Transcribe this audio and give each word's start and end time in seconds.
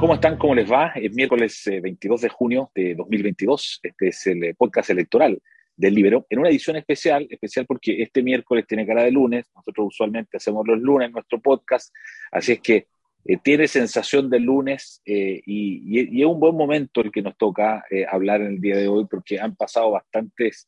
¿Cómo 0.00 0.14
están? 0.14 0.38
¿Cómo 0.38 0.54
les 0.54 0.72
va? 0.72 0.92
Es 0.94 1.12
miércoles 1.12 1.62
22 1.66 2.22
eh, 2.22 2.24
de 2.24 2.28
junio 2.30 2.72
de 2.74 2.94
2022. 2.94 3.80
Este 3.82 4.08
es 4.08 4.26
el 4.28 4.42
eh, 4.42 4.54
podcast 4.54 4.88
electoral 4.88 5.38
del 5.76 5.94
Libero, 5.94 6.26
en 6.30 6.38
una 6.38 6.48
edición 6.48 6.76
especial, 6.76 7.26
especial 7.28 7.66
porque 7.66 8.00
este 8.00 8.22
miércoles 8.22 8.64
tiene 8.66 8.86
cara 8.86 9.02
de 9.02 9.10
lunes. 9.10 9.50
Nosotros 9.54 9.88
usualmente 9.88 10.38
hacemos 10.38 10.66
los 10.66 10.80
lunes 10.80 11.12
nuestro 11.12 11.38
podcast, 11.38 11.94
así 12.32 12.52
es 12.52 12.60
que 12.60 12.86
eh, 13.26 13.36
tiene 13.44 13.68
sensación 13.68 14.30
de 14.30 14.40
lunes 14.40 15.02
y, 15.04 16.20
es 16.22 16.26
un 16.26 16.40
buen 16.40 16.54
momento 16.54 17.02
el 17.02 17.12
que 17.12 17.20
nos 17.20 17.36
toca 17.36 17.84
hablar 18.10 18.40
en 18.40 18.54
el 18.54 18.60
día 18.62 18.78
de 18.78 18.88
hoy 18.88 19.04
porque 19.04 19.38
han 19.38 19.54
pasado 19.54 19.90
bastantes, 19.90 20.66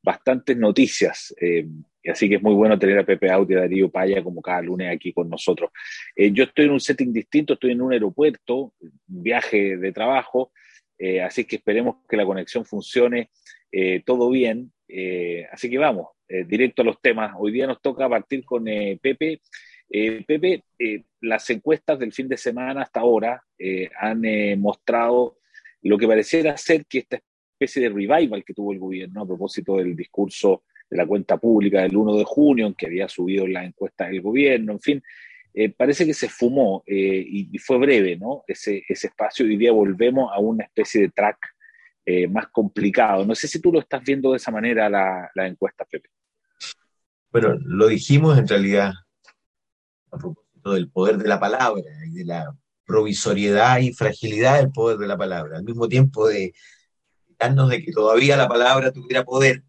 bastantes 0.00 0.56
noticias 0.56 1.34
así 2.08 2.28
que 2.28 2.36
es 2.36 2.42
muy 2.42 2.54
bueno 2.54 2.78
tener 2.78 2.98
a 2.98 3.04
Pepe 3.04 3.30
Auti 3.30 3.52
y 3.52 3.56
a 3.56 3.60
Darío 3.60 3.90
Paya 3.90 4.22
como 4.22 4.40
cada 4.40 4.62
lunes 4.62 4.94
aquí 4.94 5.12
con 5.12 5.28
nosotros. 5.28 5.70
Eh, 6.16 6.30
yo 6.32 6.44
estoy 6.44 6.66
en 6.66 6.72
un 6.72 6.80
setting 6.80 7.12
distinto, 7.12 7.54
estoy 7.54 7.72
en 7.72 7.82
un 7.82 7.92
aeropuerto, 7.92 8.74
viaje 9.06 9.76
de 9.76 9.92
trabajo, 9.92 10.52
eh, 10.98 11.20
así 11.20 11.44
que 11.44 11.56
esperemos 11.56 11.96
que 12.08 12.16
la 12.16 12.24
conexión 12.24 12.64
funcione 12.64 13.30
eh, 13.70 14.02
todo 14.04 14.30
bien. 14.30 14.72
así 15.52 15.70
que 15.70 15.78
vamos, 15.78 16.08
directo 16.46 16.82
a 16.82 16.84
los 16.84 17.00
temas. 17.00 17.32
Hoy 17.38 17.52
día 17.52 17.66
nos 17.66 17.80
toca 17.80 18.08
partir 18.08 18.44
con 18.44 18.64
Pepe. 18.64 19.40
Pepe, 19.88 20.64
las 21.20 21.48
encuestas 21.50 21.98
del 21.98 22.12
fin 22.12 22.28
de 22.28 22.36
semana 22.36 22.82
hasta 22.82 23.00
ahora 23.00 23.42
han 24.00 24.22
mostrado 24.58 25.38
lo 25.82 25.96
que 25.96 26.06
pareciera 26.06 26.56
ser 26.56 26.86
que 26.86 26.98
esta 26.98 27.20
especie 27.52 27.82
de 27.82 27.88
revival 27.88 28.44
que 28.44 28.54
tuvo 28.54 28.72
el 28.72 28.78
gobierno 28.78 29.22
a 29.22 29.26
propósito 29.26 29.76
del 29.76 29.94
discurso 29.94 30.64
de 30.90 30.96
la 30.96 31.06
cuenta 31.06 31.36
pública 31.36 31.82
del 31.82 31.96
1 31.96 32.16
de 32.16 32.24
junio, 32.24 32.66
en 32.66 32.74
que 32.74 32.86
había 32.86 33.08
subido 33.08 33.46
la 33.46 33.64
encuesta 33.64 34.06
del 34.06 34.20
gobierno, 34.20 34.72
en 34.72 34.80
fin, 34.80 35.02
eh, 35.54 35.70
parece 35.70 36.04
que 36.04 36.14
se 36.14 36.28
fumó 36.28 36.82
eh, 36.86 37.24
y, 37.26 37.58
fue 37.58 37.78
breve, 37.78 38.16
¿no? 38.16 38.44
Ese, 38.46 38.84
ese 38.88 39.08
espacio. 39.08 39.46
Hoy 39.46 39.56
día 39.56 39.72
volvemos 39.72 40.30
a 40.32 40.38
una 40.38 40.64
especie 40.64 41.02
de 41.02 41.08
track 41.10 41.38
eh, 42.04 42.28
más 42.28 42.48
complicado. 42.48 43.24
No 43.24 43.34
sé 43.34 43.48
si 43.48 43.60
tú 43.60 43.72
lo 43.72 43.80
estás 43.80 44.02
viendo 44.04 44.30
de 44.30 44.36
esa 44.36 44.50
manera 44.50 44.88
la, 44.88 45.30
la 45.34 45.46
encuesta, 45.46 45.84
Pepe. 45.84 46.08
Bueno, 47.32 47.56
lo 47.64 47.86
dijimos 47.88 48.38
en 48.38 48.48
realidad 48.48 48.92
a 50.10 50.18
propósito 50.18 50.72
del 50.72 50.90
poder 50.90 51.18
de 51.18 51.28
la 51.28 51.38
palabra 51.38 51.84
y 52.06 52.14
de 52.14 52.24
la 52.24 52.52
provisoriedad 52.84 53.78
y 53.78 53.92
fragilidad 53.92 54.58
del 54.58 54.72
poder 54.72 54.98
de 54.98 55.06
la 55.06 55.16
palabra, 55.16 55.58
al 55.58 55.64
mismo 55.64 55.88
tiempo 55.88 56.26
de 56.26 56.52
darnos 57.38 57.70
de 57.70 57.82
que 57.82 57.92
todavía 57.92 58.36
la 58.36 58.48
palabra 58.48 58.92
tuviera 58.92 59.24
poder, 59.24 59.62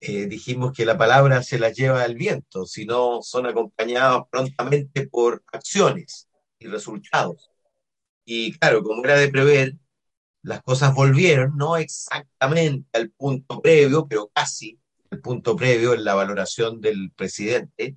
eh, 0.00 0.26
dijimos 0.26 0.72
que 0.72 0.86
la 0.86 0.96
palabra 0.96 1.42
se 1.42 1.58
la 1.58 1.70
lleva 1.70 2.04
el 2.04 2.14
viento, 2.16 2.66
si 2.66 2.86
no 2.86 3.20
son 3.22 3.46
acompañados 3.46 4.24
prontamente 4.30 5.06
por 5.08 5.42
acciones 5.52 6.28
y 6.58 6.68
resultados. 6.68 7.50
Y 8.24 8.52
claro, 8.58 8.82
como 8.82 9.04
era 9.04 9.16
de 9.16 9.28
prever, 9.28 9.74
las 10.42 10.62
cosas 10.62 10.94
volvieron, 10.94 11.56
no 11.56 11.76
exactamente 11.76 12.88
al 12.98 13.10
punto 13.10 13.60
previo, 13.60 14.06
pero 14.08 14.30
casi 14.34 14.80
el 15.10 15.20
punto 15.20 15.56
previo 15.56 15.94
en 15.94 16.04
la 16.04 16.14
valoración 16.14 16.80
del 16.80 17.12
presidente. 17.16 17.96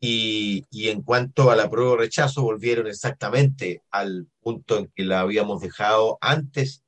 Y, 0.00 0.64
y 0.70 0.90
en 0.90 1.02
cuanto 1.02 1.50
a 1.50 1.56
la 1.56 1.70
prueba 1.70 1.92
o 1.92 1.96
rechazo, 1.96 2.42
volvieron 2.42 2.86
exactamente 2.86 3.82
al 3.90 4.28
punto 4.40 4.78
en 4.78 4.92
que 4.94 5.04
la 5.04 5.20
habíamos 5.20 5.62
dejado 5.62 6.18
antes 6.20 6.84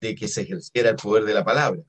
de 0.00 0.14
que 0.14 0.28
se 0.28 0.42
ejerciera 0.42 0.90
el 0.90 0.96
poder 0.96 1.24
de 1.24 1.34
la 1.34 1.44
palabra. 1.44 1.82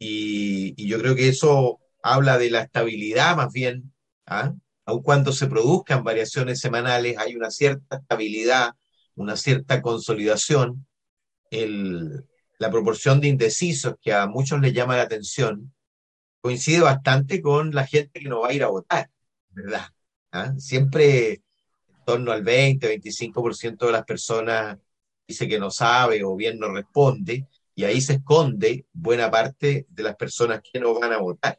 Y, 0.00 0.86
yo 0.86 0.98
creo 0.98 1.14
que 1.14 1.28
eso 1.28 1.78
habla 2.02 2.38
de 2.38 2.50
la 2.50 2.62
estabilidad 2.62 3.36
más 3.36 3.52
bien, 3.52 3.92
¿ah? 4.26 4.54
aun 4.86 5.02
cuando 5.02 5.32
se 5.32 5.46
produzcan 5.46 6.02
variaciones 6.04 6.60
semanales, 6.60 7.18
hay 7.18 7.36
una 7.36 7.50
cierta 7.50 7.96
estabilidad, 7.96 8.72
una 9.14 9.36
cierta 9.36 9.82
consolidación. 9.82 10.86
El, 11.50 12.24
la 12.58 12.70
proporción 12.70 13.20
de 13.20 13.28
indecisos 13.28 13.96
que 14.00 14.12
a 14.12 14.26
muchos 14.26 14.60
les 14.60 14.72
llama 14.72 14.96
la 14.96 15.02
atención 15.02 15.72
coincide 16.40 16.80
bastante 16.80 17.42
con 17.42 17.72
la 17.74 17.86
gente 17.86 18.20
que 18.20 18.28
no 18.28 18.40
va 18.40 18.48
a 18.48 18.52
ir 18.54 18.64
a 18.64 18.68
votar, 18.68 19.10
¿verdad? 19.50 19.86
¿Ah? 20.32 20.54
Siempre 20.58 21.32
en 21.88 22.04
torno 22.06 22.32
al 22.32 22.42
20, 22.42 22.88
25% 22.88 23.86
de 23.86 23.92
las 23.92 24.04
personas 24.04 24.78
dice 25.26 25.48
que 25.48 25.58
no 25.58 25.70
sabe 25.70 26.24
o 26.24 26.34
bien 26.36 26.58
no 26.58 26.72
responde, 26.72 27.46
y 27.74 27.84
ahí 27.84 28.00
se 28.00 28.14
esconde 28.14 28.86
buena 28.92 29.30
parte 29.30 29.86
de 29.88 30.02
las 30.02 30.16
personas 30.16 30.60
que 30.62 30.80
no 30.80 30.98
van 30.98 31.12
a 31.12 31.18
votar. 31.18 31.58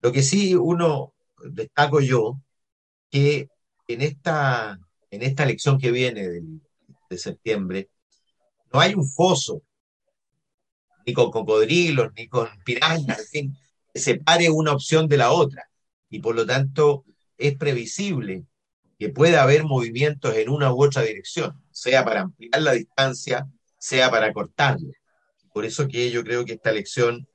Lo 0.00 0.12
que 0.12 0.22
sí 0.22 0.54
uno 0.54 1.14
destaco 1.44 2.00
yo, 2.00 2.40
que 3.10 3.48
en 3.88 4.02
esta, 4.02 4.78
en 5.10 5.22
esta 5.22 5.42
elección 5.44 5.78
que 5.78 5.90
viene 5.90 6.22
de 7.10 7.18
septiembre, 7.18 7.90
no 8.72 8.80
hay 8.80 8.94
un 8.94 9.08
foso, 9.08 9.62
ni 11.06 11.12
con 11.12 11.30
cocodrilos, 11.30 12.12
ni 12.16 12.28
con 12.28 12.48
pirañas, 12.64 13.18
en 13.20 13.26
fin, 13.26 13.58
que 13.92 14.00
separe 14.00 14.50
una 14.50 14.72
opción 14.72 15.06
de 15.06 15.18
la 15.18 15.30
otra. 15.30 15.68
Y 16.10 16.20
por 16.20 16.34
lo 16.34 16.46
tanto 16.46 17.04
es 17.38 17.56
previsible 17.56 18.44
que 18.98 19.10
pueda 19.10 19.42
haber 19.42 19.64
movimientos 19.64 20.34
en 20.36 20.48
una 20.48 20.72
u 20.72 20.82
otra 20.82 21.02
dirección, 21.02 21.62
sea 21.70 22.04
para 22.04 22.22
ampliar 22.22 22.62
la 22.62 22.72
distancia, 22.72 23.46
sea 23.78 24.10
para 24.10 24.32
cortarla. 24.32 24.92
Por 25.54 25.64
eso 25.64 25.86
que 25.86 26.10
yo 26.10 26.24
creo 26.24 26.44
que 26.44 26.54
esta 26.54 26.70
elección, 26.70 27.28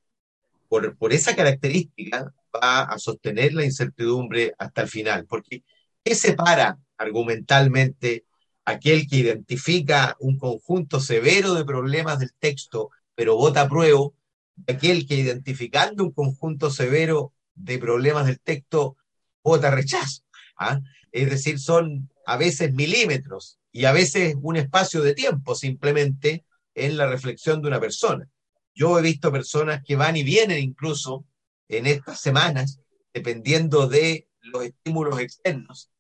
por, 0.68 1.14
esa 1.14 1.38
característica, 1.38 2.34
va 2.54 2.82
a 2.82 3.00
sostener 3.00 3.54
la 3.54 3.64
incertidumbre 3.64 4.54
hasta 4.58 4.82
el 4.82 4.90
final. 4.90 5.26
Porque, 5.26 5.64
¿qué 6.04 6.16
separa 6.16 6.78
argumentalmente 6.98 8.26
aquel 8.66 9.08
que 9.08 9.16
identifica 9.16 10.18
un 10.20 10.38
conjunto 10.38 11.00
severo 11.00 11.54
de 11.54 11.64
problemas 11.64 12.20
del 12.20 12.34
texto, 12.38 12.90
pero 13.16 13.38
vota 13.38 13.62
apruebo, 13.62 14.14
de 14.58 14.74
aquel 14.74 15.08
que 15.08 15.16
identificando 15.16 16.04
un 16.04 16.12
conjunto 16.12 16.72
severo 16.72 17.32
de 17.56 17.80
problemas 17.80 18.26
del 18.26 18.42
texto, 18.42 18.98
vota 19.42 19.72
rechazo? 19.72 20.24
¿ah? 20.58 20.82
Es 21.14 21.30
decir, 21.30 21.58
son 21.58 22.12
a 22.26 22.36
veces 22.36 22.74
milímetros 22.74 23.60
y 23.72 23.86
a 23.86 23.94
veces 23.94 24.36
un 24.42 24.58
espacio 24.58 25.02
de 25.04 25.14
tiempo 25.14 25.56
simplemente 25.56 26.44
en 26.86 26.98
la 26.98 27.08
reflexión 27.08 27.62
de 27.62 27.68
una 27.68 27.80
persona. 27.80 28.28
Yo 28.74 28.98
he 28.98 29.02
visto 29.02 29.32
personas 29.32 29.84
que 29.84 29.96
van 29.96 30.16
y 30.18 30.24
vienen 30.24 30.60
incluso 30.60 31.26
en 31.68 31.86
estas 31.86 32.20
semanas, 32.20 32.80
dependiendo 33.14 33.88
de 33.88 34.28
los 34.42 34.64
estímulos 34.64 35.20
externos, 35.20 35.92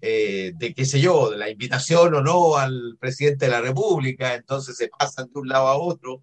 eh, 0.00 0.52
de 0.56 0.74
qué 0.74 0.84
sé 0.84 1.00
yo, 1.00 1.30
de 1.30 1.38
la 1.38 1.50
invitación 1.50 2.14
o 2.14 2.22
no 2.22 2.56
al 2.56 2.96
presidente 2.98 3.46
de 3.46 3.50
la 3.50 3.60
República, 3.60 4.34
entonces 4.34 4.76
se 4.76 4.88
pasan 4.88 5.30
de 5.32 5.40
un 5.40 5.48
lado 5.48 5.68
a 5.68 5.76
otro, 5.76 6.22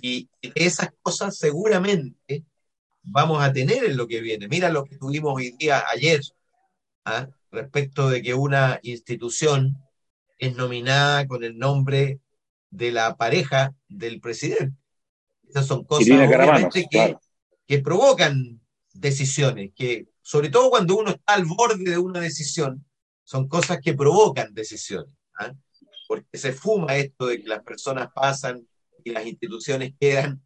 y 0.00 0.28
esas 0.54 0.90
cosas 1.02 1.36
seguramente 1.36 2.44
vamos 3.02 3.42
a 3.42 3.52
tener 3.52 3.84
en 3.84 3.96
lo 3.96 4.06
que 4.06 4.20
viene. 4.20 4.48
Mira 4.48 4.70
lo 4.70 4.84
que 4.84 4.96
tuvimos 4.96 5.34
hoy 5.34 5.52
día, 5.58 5.84
ayer, 5.92 6.20
¿ah? 7.04 7.28
respecto 7.50 8.08
de 8.08 8.22
que 8.22 8.34
una 8.34 8.80
institución 8.82 9.76
es 10.38 10.54
nominada 10.56 11.26
con 11.26 11.44
el 11.44 11.58
nombre 11.58 12.20
de 12.70 12.92
la 12.92 13.16
pareja 13.16 13.74
del 13.88 14.20
presidente. 14.20 14.76
Esas 15.48 15.66
son 15.66 15.84
cosas 15.84 16.06
que, 16.72 17.16
que 17.66 17.78
provocan 17.78 18.60
decisiones, 18.92 19.72
que 19.74 20.08
sobre 20.22 20.50
todo 20.50 20.70
cuando 20.70 20.96
uno 20.96 21.10
está 21.10 21.34
al 21.34 21.46
borde 21.46 21.90
de 21.90 21.98
una 21.98 22.20
decisión, 22.20 22.84
son 23.24 23.48
cosas 23.48 23.80
que 23.82 23.94
provocan 23.94 24.52
decisiones. 24.54 25.14
¿ah? 25.38 25.52
Porque 26.06 26.38
se 26.38 26.52
fuma 26.52 26.96
esto 26.96 27.26
de 27.26 27.42
que 27.42 27.48
las 27.48 27.62
personas 27.62 28.08
pasan 28.14 28.66
y 29.04 29.10
las 29.10 29.26
instituciones 29.26 29.92
quedan. 29.98 30.42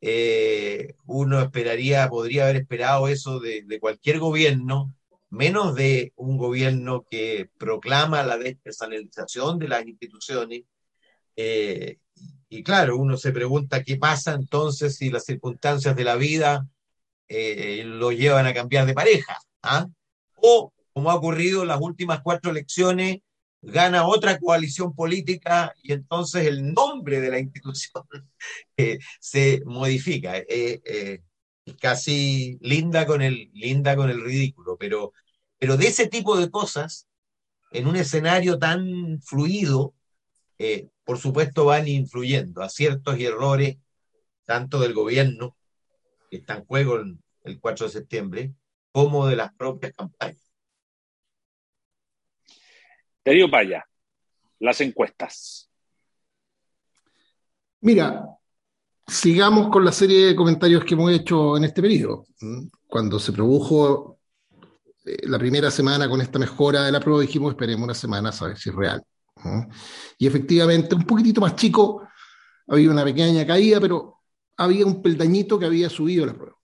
Eh, 0.00 0.94
uno 1.06 1.40
esperaría, 1.40 2.08
podría 2.08 2.44
haber 2.44 2.56
esperado 2.56 3.06
eso 3.08 3.38
de, 3.38 3.62
de, 3.62 3.78
cualquier 3.78 4.18
gobierno, 4.18 4.94
menos 5.30 5.74
de 5.74 6.12
un 6.16 6.36
gobierno 6.36 7.04
que 7.08 7.48
proclama 7.56 8.22
la 8.24 8.36
despersonalización 8.36 9.58
de 9.58 9.68
las 9.68 9.86
instituciones, 9.86 10.62
eh, 11.36 11.98
y 12.48 12.62
claro, 12.62 12.96
uno 12.98 13.16
se 13.16 13.32
pregunta 13.32 13.82
qué 13.82 13.96
pasa 13.96 14.34
entonces 14.34 14.96
si 14.96 15.10
las 15.10 15.24
circunstancias 15.24 15.96
de 15.96 16.04
la 16.04 16.16
vida 16.16 16.66
eh, 17.28 17.82
lo 17.84 18.12
llevan 18.12 18.46
a 18.46 18.54
cambiar 18.54 18.86
de 18.86 18.94
pareja. 18.94 19.38
¿ah? 19.62 19.88
O, 20.36 20.72
como 20.92 21.10
ha 21.10 21.14
ocurrido 21.14 21.62
en 21.62 21.68
las 21.68 21.80
últimas 21.80 22.20
cuatro 22.22 22.50
elecciones, 22.50 23.18
gana 23.62 24.06
otra 24.06 24.38
coalición 24.38 24.94
política 24.94 25.72
y 25.82 25.92
entonces 25.92 26.46
el 26.46 26.74
nombre 26.74 27.20
de 27.20 27.30
la 27.30 27.38
institución 27.38 28.04
eh, 28.76 28.98
se 29.20 29.62
modifica. 29.64 30.34
casi 31.80 32.58
linda 32.60 33.06
con, 33.06 33.22
el, 33.22 33.50
linda 33.54 33.96
con 33.96 34.10
el 34.10 34.22
ridículo, 34.22 34.76
pero, 34.78 35.12
pero 35.58 35.76
de 35.76 35.86
ese 35.86 36.08
tipo 36.08 36.36
de 36.36 36.50
cosas, 36.50 37.06
en 37.70 37.86
un 37.86 37.96
escenario 37.96 38.58
tan 38.58 39.20
fluido, 39.22 39.94
eh, 40.62 40.88
por 41.02 41.18
supuesto, 41.18 41.64
van 41.64 41.88
influyendo, 41.88 42.62
aciertos 42.62 43.18
y 43.18 43.24
errores, 43.24 43.78
tanto 44.44 44.78
del 44.78 44.94
gobierno, 44.94 45.56
que 46.30 46.36
está 46.36 46.54
en 46.54 46.64
juego 46.64 47.00
el, 47.42 47.60
4 47.60 47.86
de 47.86 47.92
septiembre, 47.92 48.54
como 48.92 49.26
de 49.26 49.34
las 49.34 49.52
propias 49.54 49.92
campañas. 49.92 50.52
Darío 53.24 53.50
Paya, 53.50 53.84
las 54.60 54.80
encuestas. 54.80 55.68
Mira, 57.80 58.24
sigamos 59.04 59.68
con 59.68 59.84
la 59.84 59.90
serie 59.90 60.26
de 60.26 60.36
comentarios 60.36 60.84
que 60.84 60.94
hemos 60.94 61.10
hecho 61.10 61.56
en 61.56 61.64
este 61.64 61.82
periodo. 61.82 62.24
Cuando 62.86 63.18
se 63.18 63.32
produjo 63.32 64.20
eh, 65.04 65.26
la 65.26 65.40
primera 65.40 65.72
semana 65.72 66.08
con 66.08 66.20
esta 66.20 66.38
mejora 66.38 66.84
de 66.84 66.92
la 66.92 67.00
prueba, 67.00 67.20
dijimos 67.20 67.50
esperemos 67.50 67.82
una 67.82 67.94
semana 67.94 68.28
a 68.28 68.32
saber 68.32 68.56
si 68.56 68.70
es 68.70 68.76
real. 68.76 69.02
Y 70.18 70.26
efectivamente, 70.26 70.94
un 70.94 71.04
poquitito 71.04 71.40
más 71.40 71.56
chico, 71.56 72.06
había 72.68 72.90
una 72.90 73.04
pequeña 73.04 73.46
caída, 73.46 73.80
pero 73.80 74.20
había 74.56 74.86
un 74.86 75.02
peldañito 75.02 75.58
que 75.58 75.66
había 75.66 75.88
subido 75.88 76.26
la 76.26 76.34
prueba. 76.34 76.56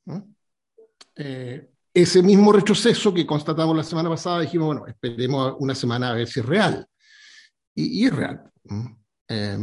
Eh, 1.16 1.70
ese 1.92 2.22
mismo 2.22 2.52
retroceso 2.52 3.12
que 3.12 3.26
constatamos 3.26 3.76
la 3.76 3.82
semana 3.82 4.08
pasada, 4.08 4.40
dijimos, 4.40 4.69
bueno, 4.69 4.86
esperemos 4.86 5.56
una 5.58 5.75
semana 5.75 6.10
a 6.10 6.14
ver 6.14 6.28
si 6.28 6.40
es 6.40 6.46
real. 6.46 6.86
Y, 7.75 8.06
es 8.06 8.14
real. 8.14 8.50
Eh, 9.28 9.58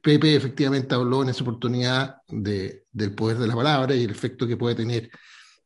Pepe 0.00 0.34
efectivamente 0.34 0.94
habló 0.94 1.22
en 1.22 1.30
esa 1.30 1.42
oportunidad 1.42 2.16
de, 2.28 2.86
del 2.90 3.14
poder 3.14 3.38
de 3.38 3.46
la 3.46 3.54
palabra 3.54 3.94
y 3.94 4.04
el 4.04 4.10
efecto 4.10 4.46
que 4.46 4.56
puede 4.56 4.74
tener 4.74 5.10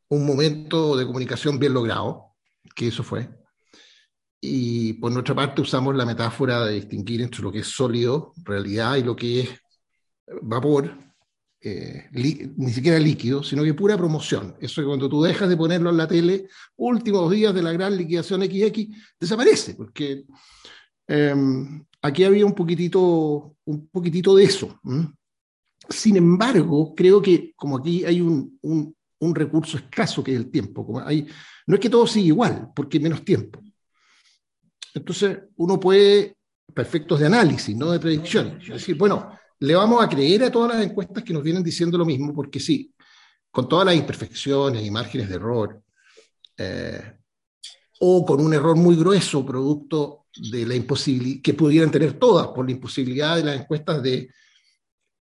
un 0.08 0.26
momento 0.26 0.96
de 0.96 1.06
comunicación 1.06 1.58
bien 1.58 1.74
logrado, 1.74 2.34
que 2.74 2.88
eso 2.88 3.02
fue. 3.02 3.28
Y 4.46 4.92
por 4.94 5.10
nuestra 5.10 5.34
parte 5.34 5.62
usamos 5.62 5.96
la 5.96 6.04
metáfora 6.04 6.66
de 6.66 6.74
distinguir 6.74 7.22
entre 7.22 7.40
lo 7.40 7.50
que 7.50 7.60
es 7.60 7.66
sólido, 7.66 8.34
realidad, 8.44 8.96
y 8.96 9.02
lo 9.02 9.16
que 9.16 9.40
es 9.40 9.48
vapor, 10.42 10.94
eh, 11.62 12.10
ni 12.12 12.70
siquiera 12.70 12.98
líquido, 12.98 13.42
sino 13.42 13.64
que 13.64 13.72
pura 13.72 13.96
promoción. 13.96 14.54
Eso 14.60 14.82
que 14.82 14.86
cuando 14.86 15.08
tú 15.08 15.22
dejas 15.22 15.48
de 15.48 15.56
ponerlo 15.56 15.88
en 15.88 15.96
la 15.96 16.06
tele, 16.06 16.46
últimos 16.76 17.30
días 17.30 17.54
de 17.54 17.62
la 17.62 17.72
gran 17.72 17.96
liquidación 17.96 18.42
XX, 18.42 18.88
desaparece, 19.18 19.76
porque 19.76 20.26
em, 21.06 21.82
aquí 22.02 22.24
había 22.24 22.44
un 22.44 22.54
poquitito, 22.54 23.56
un 23.64 23.88
poquitito 23.88 24.36
de 24.36 24.44
eso. 24.44 24.78
Sin 25.88 26.18
embargo, 26.18 26.94
creo 26.94 27.22
que 27.22 27.54
como 27.56 27.78
aquí 27.78 28.04
hay 28.04 28.20
un, 28.20 28.58
un, 28.60 28.94
un, 29.20 29.34
recurso 29.34 29.78
escaso 29.78 30.22
que 30.22 30.32
es 30.32 30.36
el 30.36 30.50
tiempo, 30.50 30.84
como 30.84 31.00
hay, 31.00 31.26
no 31.66 31.76
es 31.76 31.80
que 31.80 31.88
todo 31.88 32.06
siga 32.06 32.26
igual, 32.26 32.72
porque 32.76 33.00
menos 33.00 33.24
tiempo. 33.24 33.64
Entonces, 34.94 35.38
uno 35.56 35.78
puede, 35.78 36.36
perfectos 36.72 37.20
de 37.20 37.26
análisis, 37.26 37.76
no 37.76 37.90
de 37.90 37.98
predicciones, 37.98 38.62
es 38.62 38.74
decir, 38.74 38.96
bueno, 38.96 39.30
le 39.58 39.74
vamos 39.74 40.02
a 40.02 40.08
creer 40.08 40.44
a 40.44 40.50
todas 40.50 40.76
las 40.76 40.86
encuestas 40.86 41.22
que 41.24 41.32
nos 41.32 41.42
vienen 41.42 41.62
diciendo 41.62 41.98
lo 41.98 42.04
mismo, 42.04 42.32
porque 42.32 42.60
sí, 42.60 42.94
con 43.50 43.68
todas 43.68 43.86
las 43.86 43.96
imperfecciones 43.96 44.84
y 44.84 44.90
márgenes 44.90 45.28
de 45.28 45.34
error, 45.34 45.82
eh, 46.56 47.18
o 48.00 48.24
con 48.24 48.40
un 48.40 48.54
error 48.54 48.76
muy 48.76 48.96
grueso, 48.96 49.44
producto 49.44 50.26
de 50.36 50.66
la 50.66 50.74
imposibilidad, 50.74 51.42
que 51.42 51.54
pudieran 51.54 51.90
tener 51.90 52.18
todas, 52.18 52.48
por 52.48 52.64
la 52.64 52.72
imposibilidad 52.72 53.36
de 53.36 53.44
las 53.44 53.60
encuestas 53.60 54.02
de 54.02 54.28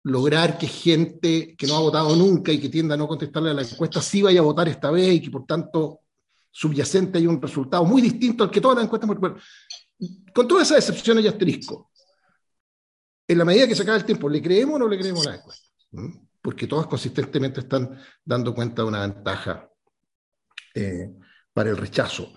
lograr 0.03 0.57
que 0.57 0.67
gente 0.67 1.55
que 1.55 1.67
no 1.67 1.75
ha 1.75 1.81
votado 1.81 2.15
nunca 2.15 2.51
y 2.51 2.59
que 2.59 2.69
tienda 2.69 2.95
a 2.95 2.97
no 2.97 3.07
contestarle 3.07 3.51
a 3.51 3.53
la 3.53 3.61
encuesta 3.61 4.01
sí 4.01 4.21
vaya 4.21 4.39
a 4.39 4.43
votar 4.43 4.67
esta 4.67 4.89
vez 4.89 5.13
y 5.13 5.21
que 5.21 5.29
por 5.29 5.45
tanto 5.45 5.99
subyacente 6.51 7.17
hay 7.17 7.27
un 7.27 7.41
resultado 7.41 7.85
muy 7.85 8.01
distinto 8.01 8.43
al 8.43 8.51
que 8.51 8.61
todas 8.61 8.77
las 8.77 8.85
encuestas. 8.85 9.09
con 10.33 10.47
todas 10.47 10.69
esas 10.69 10.79
excepciones 10.79 11.23
y 11.23 11.27
asterisco, 11.27 11.91
en 13.27 13.37
la 13.37 13.45
medida 13.45 13.67
que 13.67 13.75
se 13.75 13.83
acaba 13.83 13.97
el 13.97 14.05
tiempo, 14.05 14.27
¿le 14.27 14.41
creemos 14.41 14.75
o 14.75 14.79
no 14.79 14.87
le 14.87 14.99
creemos 14.99 15.25
a 15.25 15.31
la 15.31 15.35
encuesta? 15.37 15.67
¿Mm? 15.91 16.11
Porque 16.41 16.67
todas 16.67 16.87
consistentemente 16.87 17.61
están 17.61 17.97
dando 18.25 18.53
cuenta 18.53 18.81
de 18.81 18.87
una 18.87 19.01
ventaja 19.01 19.69
eh, 20.73 21.11
para 21.53 21.69
el 21.69 21.77
rechazo. 21.77 22.33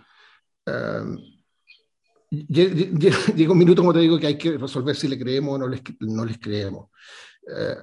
llega 2.30 3.52
un 3.52 3.58
minuto, 3.58 3.82
como 3.82 3.92
te 3.92 4.00
digo, 4.00 4.18
que 4.18 4.26
hay 4.28 4.38
que 4.38 4.56
resolver 4.56 4.94
si 4.96 5.08
le 5.08 5.18
creemos 5.18 5.54
o 5.54 5.58
no 5.58 5.68
les, 5.68 5.82
no 6.00 6.24
les 6.24 6.38
creemos. 6.38 6.90
Eh, 7.48 7.76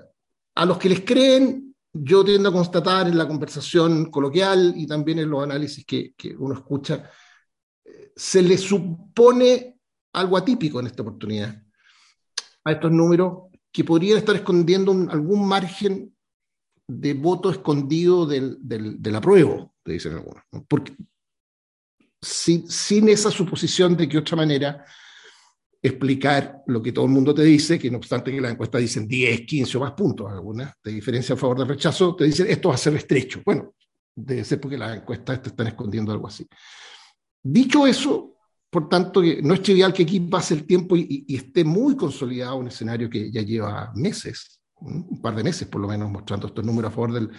a 0.55 0.65
los 0.65 0.77
que 0.77 0.89
les 0.89 1.01
creen, 1.01 1.70
yo 1.93 2.23
tiendo 2.23 2.49
a 2.49 2.53
constatar 2.53 3.07
en 3.07 3.17
la 3.17 3.27
conversación 3.27 4.09
coloquial 4.09 4.73
y 4.75 4.87
también 4.87 5.19
en 5.19 5.29
los 5.29 5.43
análisis 5.43 5.85
que, 5.85 6.13
que 6.15 6.35
uno 6.35 6.55
escucha, 6.55 7.09
eh, 7.83 8.11
se 8.15 8.41
le 8.41 8.57
supone 8.57 9.79
algo 10.13 10.37
atípico 10.37 10.79
en 10.79 10.87
esta 10.87 11.01
oportunidad 11.01 11.61
a 12.63 12.71
estos 12.71 12.91
números 12.91 13.49
que 13.71 13.83
podrían 13.83 14.17
estar 14.17 14.35
escondiendo 14.35 14.91
algún 15.09 15.47
margen 15.47 16.15
de 16.87 17.13
voto 17.13 17.49
escondido 17.49 18.25
del, 18.25 18.57
del, 18.59 19.01
del 19.01 19.15
apruebo, 19.15 19.73
te 19.83 19.93
dicen 19.93 20.13
algunos. 20.13 20.43
Porque 20.67 20.93
sin, 22.21 22.69
sin, 22.69 23.09
esa 23.09 23.31
suposición 23.31 23.95
de 23.95 24.07
que 24.07 24.17
otra 24.17 24.35
manera 24.35 24.85
explicar 25.81 26.61
lo 26.67 26.81
que 26.81 26.91
todo 26.91 27.05
el 27.05 27.11
mundo 27.11 27.33
te 27.33 27.43
dice, 27.43 27.79
que 27.79 27.89
no 27.89 27.97
obstante 27.97 28.31
que 28.31 28.39
las 28.39 28.51
encuestas 28.51 28.81
dicen 28.81 29.07
10, 29.07 29.41
15 29.41 29.77
o 29.77 29.81
más 29.81 29.93
puntos, 29.93 30.31
algunas 30.31 30.73
de 30.83 30.91
diferencia 30.91 31.33
a 31.33 31.37
favor 31.37 31.57
del 31.57 31.67
rechazo, 31.67 32.15
te 32.15 32.25
dicen 32.25 32.47
esto 32.49 32.69
va 32.69 32.75
a 32.75 32.77
ser 32.77 32.95
estrecho. 32.95 33.41
Bueno, 33.43 33.73
debe 34.15 34.43
ser 34.43 34.59
porque 34.59 34.77
las 34.77 34.97
encuestas 34.97 35.41
te 35.41 35.49
están 35.49 35.67
escondiendo 35.67 36.11
algo 36.11 36.27
así. 36.27 36.47
Dicho 37.41 37.87
eso, 37.87 38.37
por 38.69 38.87
tanto, 38.87 39.21
no 39.41 39.53
es 39.53 39.61
trivial 39.61 39.91
que 39.91 40.03
aquí 40.03 40.19
pase 40.19 40.53
el 40.53 40.65
tiempo 40.65 40.95
y, 40.95 41.25
esté 41.27 41.63
muy 41.63 41.95
consolidado 41.95 42.57
un 42.57 42.67
escenario 42.67 43.09
que 43.09 43.31
ya 43.31 43.41
lleva 43.41 43.91
meses, 43.95 44.61
un 44.75 45.21
par 45.21 45.35
de 45.35 45.43
meses 45.43 45.67
por 45.67 45.81
lo 45.81 45.87
menos, 45.87 46.09
mostrando 46.11 46.47
estos 46.47 46.63
números 46.63 46.91
a 46.91 46.95
favor 46.95 47.13
del, 47.13 47.29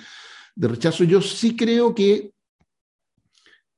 rechazo. 0.56 1.04
Yo 1.04 1.22
sí 1.22 1.56
creo 1.56 1.94
que 1.94 2.34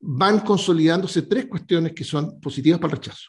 van 0.01 0.41
consolidándose 0.41 1.23
tres 1.23 1.47
cuestiones 1.47 1.93
que 1.93 2.03
son 2.03 2.41
positivas 2.41 2.81
para 2.81 2.95
el 2.95 2.99
rechazo. 2.99 3.29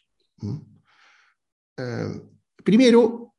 Eh, 1.77 2.22
primero, 2.63 3.33